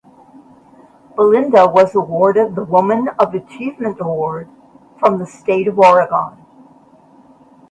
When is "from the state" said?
4.97-5.67